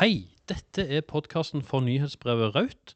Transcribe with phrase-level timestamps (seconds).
[0.00, 2.94] Hei, dette er podkasten for nyhetsbrevet Raut.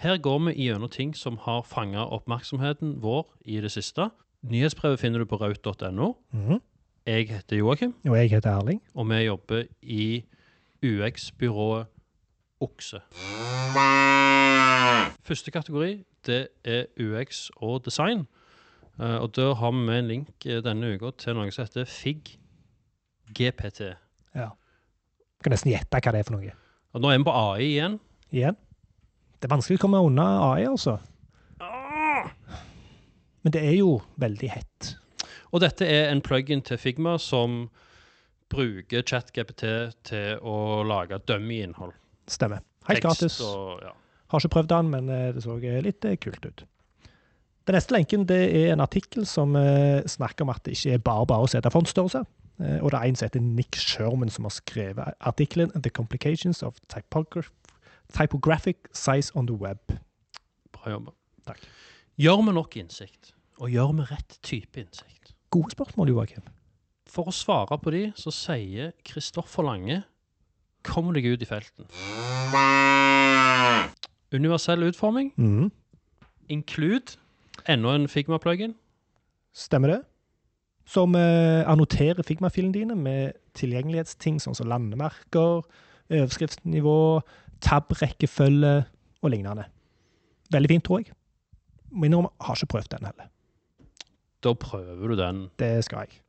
[0.00, 4.08] Her går vi gjennom ting som har fanga oppmerksomheten vår i det siste.
[4.42, 6.12] Nyhetsbrevet finner du på raut.no.
[6.32, 6.60] Mhm.
[7.06, 8.82] Jeg heter Joakim, Og jeg heter Erling.
[8.94, 10.24] og vi jobber i
[10.84, 11.86] UX-byrået
[12.60, 13.00] Okse.
[15.22, 18.26] Første kategori det er UX og design.
[19.00, 21.84] Eh, og Da har vi med en link eh, denne uka til noe som heter
[21.84, 22.38] FIG
[23.34, 23.80] GPT.
[24.34, 24.48] Ja.
[25.40, 26.56] Kan nesten gjette hva det er for noe.
[26.94, 28.00] Og Nå er vi på AI igjen.
[28.34, 28.58] Igjen.
[29.40, 30.98] Det er vanskelig å komme unna AI, altså.
[33.40, 34.90] Men det er jo veldig hett.
[35.50, 37.62] Og dette er en plug-in til Figma som
[38.50, 39.64] bruker ChatGPT
[40.10, 41.94] til å lage dummy-innhold.
[42.30, 42.60] Stemmer.
[42.88, 43.38] Helt gratis.
[43.46, 43.94] Og, ja.
[44.30, 46.66] Har ikke prøvd den, men eh, det så litt eh, kult ut.
[47.66, 51.02] Den neste lenken det er en artikkel som eh, snakker om at det ikke er
[51.06, 52.22] bare bare å sette fonststørrelse.
[52.60, 56.62] Eh, og det er en som heter Nick Sherman som har skrevet artikkelen 'The Complications
[56.62, 57.50] of Typograph
[58.12, 59.98] Typographic Size on the Web'.
[60.72, 61.10] Bra jobba.
[61.46, 61.60] Takk.
[62.18, 63.34] Gjør vi nok innsikt?
[63.58, 65.34] Og gjør vi rett type innsikt?
[65.50, 66.42] Gode spørsmål, Joakim.
[67.06, 70.02] For å svare på de, så sier Kristoffer Lange
[70.82, 71.84] Kom deg ut i felten.
[74.32, 75.32] Universell utforming.
[75.36, 75.70] Mm.
[76.48, 77.18] Include.
[77.68, 78.72] Enda en Figma-plugin.
[79.52, 79.98] Stemmer det?
[80.90, 85.62] Som eh, annoterer Figma-filene dine med tilgjengelighetsting sånn som landemerker,
[86.10, 86.96] overskriftsnivå,
[87.62, 88.72] tab-rekkefølge
[89.20, 89.68] og lignende.
[90.50, 91.14] Veldig fint, tror jeg.
[91.94, 93.30] Må innrømme, har ikke prøvd den heller.
[94.42, 95.46] Da prøver du den.
[95.60, 96.20] Det skal jeg.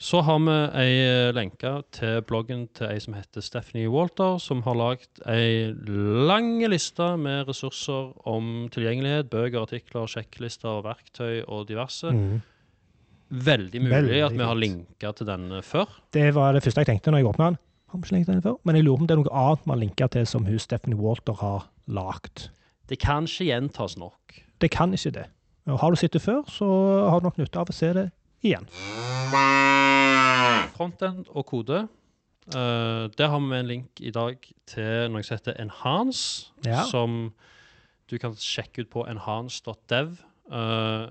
[0.00, 4.62] Så har vi ei eh, lenke til bloggen til ei som heter Stephanie Walter, som
[4.64, 12.14] har lagd ei lang liste med ressurser om tilgjengelighet, bøker, artikler, sjekklister, verktøy og diverse.
[12.16, 12.40] Mhm.
[13.30, 15.86] Veldig mulig Veldig at vi har linka til denne før.
[16.12, 17.58] Det var det første jeg tenkte når jeg åpna den.
[17.90, 18.56] Har vi ikke lenket den før?
[18.66, 20.58] Men jeg lurer på om det er noe annet vi har linka til som hun
[20.62, 22.48] Stephanie Walter har lagd.
[22.90, 24.40] Det kan ikke gjentas nok.
[24.60, 25.26] Det kan ikke det.
[25.70, 26.66] Og har du sett det før, så
[27.10, 28.08] har du nok nytte av å se det
[28.42, 28.66] igjen.
[30.74, 31.84] Frontend og kode.
[32.50, 36.82] Uh, der har vi en link i dag til noe som heter Enhance, Ja.
[36.88, 37.32] som
[38.10, 40.16] du kan sjekke ut på enhance.dev.
[40.50, 41.10] Uh,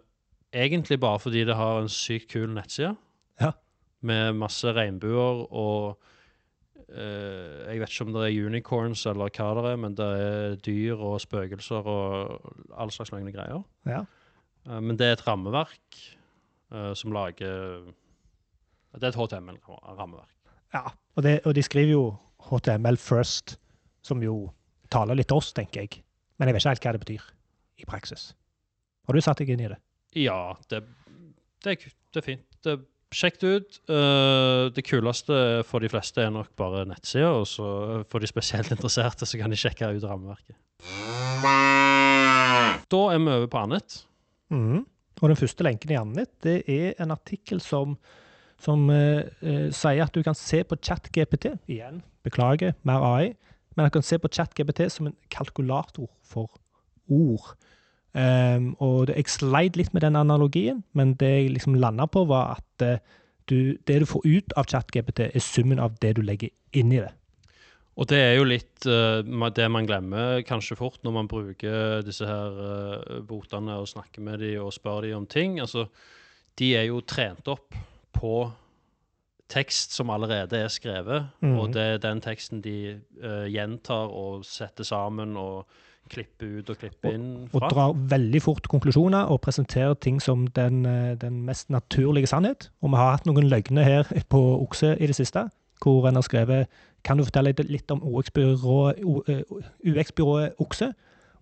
[0.54, 2.96] egentlig bare fordi det har en sykt kul nettside
[3.42, 3.52] Ja.
[4.02, 6.00] med masse regnbuer og
[6.90, 10.56] uh, Jeg vet ikke om det er unicorns eller hva det er, men det er
[10.66, 13.62] dyr og spøkelser og all slags løgne greier.
[13.86, 14.04] Ja.
[14.66, 16.00] Uh, men det er et rammeverk
[16.74, 17.86] uh, som lager
[18.94, 20.34] Det er et HTML-rammeverk.
[20.74, 22.16] Ja, og, det, og de skriver jo
[22.50, 23.60] HTML first,
[24.02, 24.50] som jo
[24.90, 26.02] taler litt til oss, tenker jeg.
[26.38, 27.26] Men jeg vet ikke helt hva det betyr
[27.78, 28.32] i praksis.
[29.06, 29.78] Har du satt deg inn i det?
[30.18, 30.84] Ja, det,
[31.66, 31.76] det,
[32.14, 32.48] det er fint.
[32.66, 32.80] Det,
[33.16, 33.80] sjekk det ut.
[33.90, 38.72] Uh, det kuleste for de fleste er nok bare nettsida, og så for de spesielt
[38.76, 40.58] interesserte så kan de sjekke ut rammeverket.
[42.90, 44.00] Da er vi over på annet.
[44.50, 44.86] Mm.
[45.20, 47.98] Og den første lenken i Annet, det er en artikkel som,
[48.62, 53.34] som uh, uh, sier at du kan se på ChatGPT Igjen, beklager, mer AI.
[53.76, 56.56] Men du kan se på ChatGPT som en kalkulator for
[57.12, 57.52] ord.
[58.18, 62.58] Ehm, og jeg sleit litt med den analogien, men det jeg liksom landa på, var
[62.58, 63.02] at eh,
[63.50, 67.02] du, det du får ut av ChatGPT, er summen av det du legger inn i
[67.02, 67.12] det.
[68.00, 72.24] Og det er jo litt uh, det man glemmer kanskje fort når man bruker disse
[72.24, 75.58] her uh, botene og snakker med dem og spør dem om ting.
[75.60, 75.90] Altså,
[76.62, 77.76] de er jo trent opp
[78.16, 78.34] på
[79.52, 81.60] tekst som allerede er skrevet, Mhm.
[81.60, 83.02] og det er den teksten de
[83.50, 85.66] gjentar og setter sammen og
[86.10, 90.48] klipper ut og klippe inn Og og drar veldig fort konklusjoner og presenterer ting som
[90.48, 92.70] den, eh, den mest naturlige sannhet.
[92.82, 95.46] Og vi har hatt noen løgner her på Okse i det siste,
[95.82, 96.68] hvor en har skrevet
[97.04, 99.00] Kan du fortelle litt om UX-byrået
[100.50, 100.94] eh, Okse?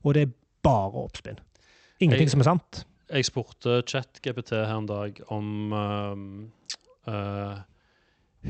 [0.03, 0.31] Og det er
[0.63, 1.39] bare oppspinn.
[1.99, 2.85] Ingenting Jeg- som er sant.
[3.09, 6.15] Jeg spurte ChatGPT her en dag om uh,
[7.07, 7.57] uh,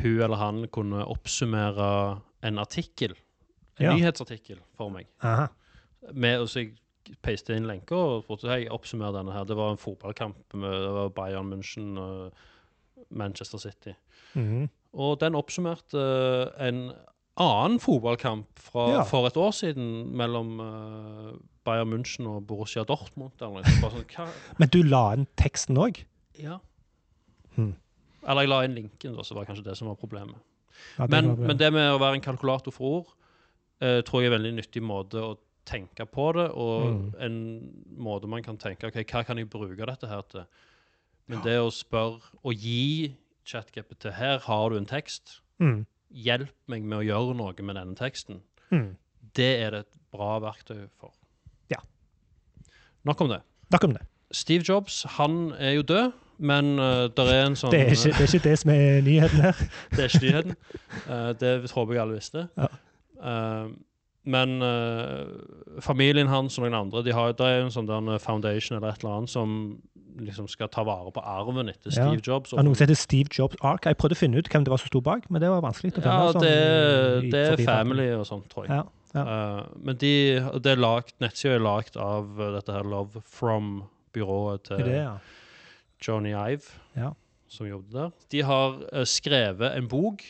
[0.01, 3.13] hun eller han kunne oppsummere en artikkel,
[3.79, 3.93] en Ja.
[3.95, 5.05] nyhetsartikkel, for meg.
[5.21, 5.47] Aha.
[6.13, 6.75] Med, så jeg
[7.23, 9.45] peiste inn lenker og spurte hei, oppsummer denne her.
[9.47, 12.33] Det var en fotballkamp med det var Bayern München og
[13.09, 13.93] Manchester City.
[14.35, 14.69] Mhm.
[14.97, 15.99] Og den oppsummerte
[16.57, 16.91] eh, en
[17.37, 19.03] annen fotballkamp fra, Ja.
[19.03, 21.33] for et år siden mellom eh,
[21.67, 23.31] Bayern München og Borussia Dortmund.
[23.39, 23.61] Sånn,
[24.57, 26.03] Men du la inn teksten òg?
[26.39, 26.59] ja.
[27.55, 27.75] Hmm.
[28.27, 30.35] Eller jeg la inn linken, da, så var kanskje det som var problemet.
[30.99, 33.07] Ja, det Men, var men det med å være en kalkulator for ord
[33.81, 35.37] eh, tror jeg er en veldig nyttig måte å
[35.67, 37.13] tenke på det, og Mm.
[37.19, 37.37] en
[37.99, 40.45] måte man kan tenke ok, hva kan jeg bruke dette her til?
[41.27, 43.13] Men det å spørre og gi
[43.45, 45.85] ChatGPT her har du en tekst, Mm.
[46.13, 48.39] hjelp meg med å gjøre noe med denne teksten.
[48.71, 48.95] Mm.
[49.35, 51.11] Det er det et bra verktøy for.
[51.69, 51.77] Ja.
[53.05, 53.41] Nok om det.
[53.71, 54.01] Nok om det.
[54.31, 58.13] Steve Jobs han er jo død, men uh, det er en sånn Det er, ikke,
[58.17, 59.61] det er ikke det som er nyheten her.
[59.95, 60.55] Det er ikke nyheten.
[61.09, 62.47] Uh, det håper jeg alle visste.
[62.57, 62.67] Ja.
[63.17, 63.69] Eh,
[64.27, 68.77] men uh, familien hans og noen andre de har, Det er en sånn der foundation
[68.77, 69.53] eller et eller annet som
[70.17, 72.07] liksom skal ta vare på arven etter Ja.
[72.09, 72.51] Steve Jobs.
[72.53, 73.85] Og, er noe som heter Steve Jobs Ark.
[73.85, 75.91] Jeg prøvde å finne ut hvem det var som sto bak, men det var vanskelig
[75.91, 76.13] å finne.
[76.15, 78.79] ja, sånn det, det er family og sånt, tror jeg.
[78.79, 79.25] Ja, ja.
[79.35, 80.13] Eh, men de,
[80.65, 85.13] det er lagt, nettsida er lagd av eh, dette her Love From-byrået til Det ja.
[86.01, 87.11] Johnny Ive, Ja.
[87.47, 88.11] som jobbet der.
[88.33, 90.25] De har skrevet en bok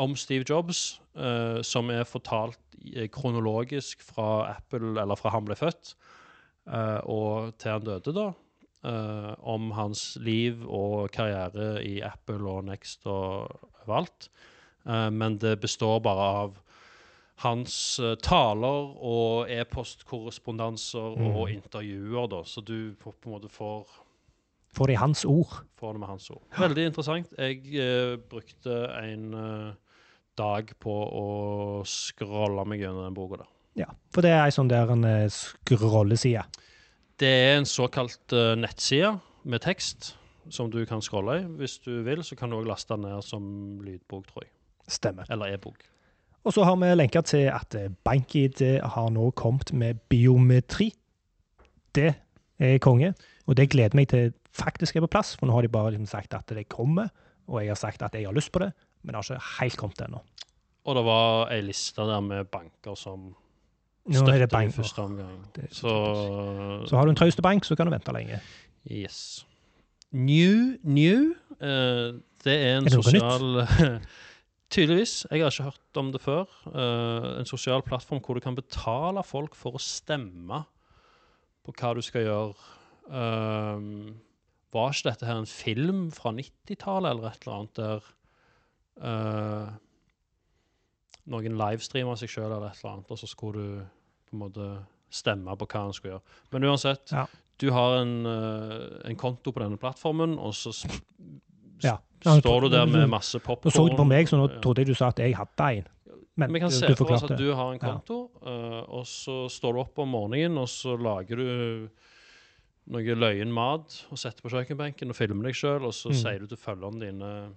[0.00, 2.58] om Steve Jobs uh, som er fortalt
[2.94, 5.94] eh, kronologisk fra Apple, eller fra han ble født,
[6.70, 8.30] uh, og til han døde, da.
[8.82, 13.52] Uh, om hans liv og karriere i Apple og Next og
[13.84, 14.30] overalt.
[14.84, 16.56] Men det består bare av
[17.44, 21.36] hans taler og e-postkorrespondanser Mm.
[21.36, 23.86] og intervjuer, da, så du på på en måte får
[24.74, 25.62] Får det i hans ord.
[25.76, 26.42] får det med hans ord.
[26.58, 27.32] Veldig interessant.
[27.38, 29.74] Jeg uh, brukte en eh,
[30.38, 31.26] dag på å
[31.88, 33.44] scrolle meg gjennom den boka.
[33.78, 36.44] Ja, for det er ei sånn der en eh, scrolleside.
[37.20, 39.14] Det er en såkalt uh, nettside
[39.48, 40.14] med tekst
[40.52, 41.46] som du kan scrolle i.
[41.60, 43.44] Hvis du vil, så kan du òg laste den ned som
[43.84, 44.52] lydbok, tror jeg.
[44.90, 45.28] Stemmer.
[45.30, 45.84] Eller e-bok.
[46.42, 48.64] Og så har vi lenka til at eh, BankID
[48.96, 50.90] har nå kommet med biometri.
[51.94, 52.10] Det
[52.62, 53.12] er konge,
[53.46, 55.36] og det gleder meg til faktisk er på plass.
[55.38, 57.12] For nå har de bare liksom sagt at det kommer,
[57.46, 59.78] og jeg har sagt at jeg har lyst på det, men det har ikke helt
[59.80, 60.20] kommet ennå.
[60.82, 63.30] Og det var ei liste der med banker som
[64.10, 65.38] er støtter i første omgang.
[65.70, 65.92] Så
[66.88, 68.40] Så har du en traust bank, så kan du vente lenge.
[68.90, 69.46] Yes.
[70.12, 73.66] New New, uh, det er en Er det sosial
[74.72, 75.26] Tydeligvis.
[75.30, 76.44] Jeg har ikke hørt om det før.
[76.66, 80.62] Uh, en sosial plattform hvor du kan betale folk for å stemme
[81.62, 82.54] på hva du skal gjøre.
[83.12, 84.16] Uh,
[84.72, 88.08] var ikke dette her en film fra 90-tallet eller et eller annet der
[89.02, 89.68] eh,
[91.32, 93.84] noen livestreamer seg sjøl eller et eller annet, og så skulle du
[94.30, 94.68] på en måte
[95.12, 96.38] stemme på hva han skulle gjøre.
[96.54, 97.26] Men uansett, Ja.
[97.58, 100.72] du har en, uh, en konto på denne plattformen, og så
[101.84, 101.98] ja.
[102.24, 102.38] Ja.
[102.40, 103.72] står du der med masse Nå popkorn.
[103.72, 105.88] så du på meg, så nå trodde jeg du sa at jeg hadde en.
[106.34, 109.72] Men Vi kan se for oss at du har en konto, eh, og så står
[109.74, 111.88] du opp om morgenen, og så lager du
[112.88, 116.14] noe løyen mat og setter på kjøkkenbenken og filmer deg sjøl, og så Mm.
[116.18, 117.52] sier du til følgerne dine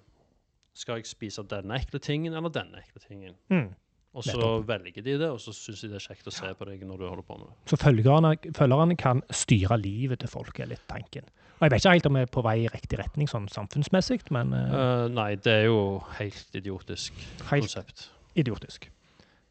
[0.76, 3.36] Skal jeg spise denne ekle tingen eller denne ekle tingen?
[3.50, 3.70] Mm.
[4.16, 6.68] Og så velger de det, og så syns de det er kjekt å se på
[6.70, 7.56] deg når du holder på med det.
[7.72, 11.28] Så følgerne, følgerne kan styre livet til folk, er litt tanken.
[11.58, 14.22] Og Jeg vet ikke helt om vi er på vei i riktig retning sånn samfunnsmessig,
[14.36, 15.82] men Eh, nei, det er jo
[16.20, 17.14] helt idiotisk
[17.52, 18.10] helt konsept.
[18.36, 18.90] idiotisk.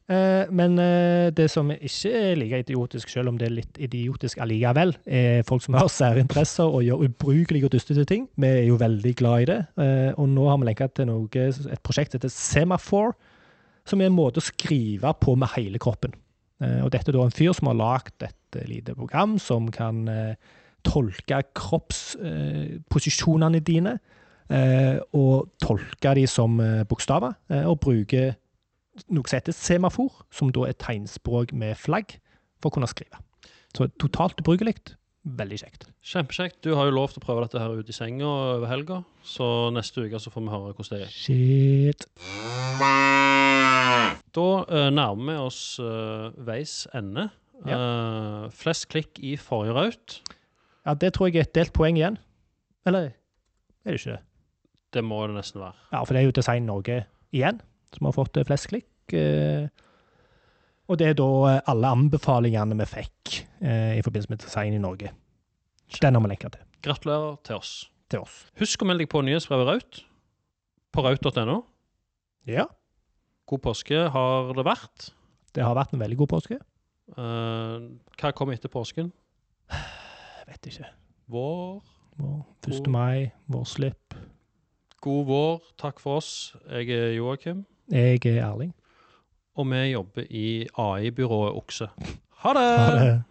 [0.05, 4.43] Eh, men eh, det som ikke er like idiotisk, selv om det er litt idiotisk
[4.45, 8.27] allikevel, er folk som har særinteresser og gjør ubrukelige og dustete ting.
[8.37, 9.61] Vi er jo veldig glad i det.
[9.81, 13.17] Eh, og nå har vi lenka til noe, et prosjekt som heter Semaphore,
[13.89, 16.13] som er en måte å skrive på med hele kroppen.
[16.61, 19.73] Eh, og dette er da en fyr som har lagd et eh, lite program som
[19.73, 20.05] kan
[20.85, 23.97] tolke kroppsposisjonene dine,
[25.17, 27.33] og tolke de som bokstaver,
[27.65, 28.35] og bruke
[29.11, 32.17] noe som heter semafor, som da er tegnspråk med flagg,
[32.63, 33.21] for å kunne skrive.
[33.75, 34.77] Så totalt ubrukelig.
[35.25, 35.87] Veldig kjekt.
[36.05, 36.59] Kjempekjekt.
[36.67, 39.71] Du har jo lov til å prøve dette her ute i senga over helga, så
[39.73, 41.15] neste uke så får vi høre hvordan det er.
[41.15, 42.05] Shit.
[44.37, 47.31] Da uh, nærmer vi oss uh, veis ende.
[47.65, 50.17] Eh, flest klikk i forrige raut.
[50.85, 52.19] Ja, det tror jeg er et delt poeng igjen.
[52.85, 53.15] Eller
[53.87, 54.23] er det ikke det?
[54.93, 55.79] Det må det nesten være.
[55.95, 56.99] Ja, for det er jo Design Norge
[57.33, 57.63] igjen
[57.97, 59.15] som har fått eh, flest klikk.
[59.17, 59.69] eh,
[60.89, 65.09] Og det er da eh, alle anbefalingene vi fikk i forbindelse med Design i Norge.
[66.03, 66.61] Den har vi lenka til.
[66.85, 67.71] Gratulerer til oss.
[68.13, 68.35] til oss.
[68.61, 70.01] Husk å melde deg på nyhetsbrevet Raut
[70.93, 71.63] på raut.no.
[72.47, 72.67] Ja.
[73.49, 75.09] God påske har det vært.
[75.57, 76.59] Det har vært en veldig god påske.
[77.17, 77.89] Uh,
[78.21, 79.09] hva kom etter påsken?
[79.73, 80.91] Jeg vet ikke.
[81.33, 81.81] Vår.
[82.21, 82.69] Vår 1.
[82.77, 84.15] God- mai, vårslipp.
[85.01, 85.63] God vår.
[85.81, 86.53] Takk for oss.
[86.69, 88.75] Jeg er Joakim, Jeg er Erling.
[89.57, 91.89] og vi jobber i AI-byrået Okse.
[92.37, 92.79] Ha det!
[92.79, 93.23] Ha det.